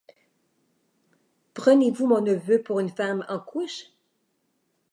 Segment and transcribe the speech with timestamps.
[1.53, 3.91] Prenez-vous mon neveu pour une femme en couches?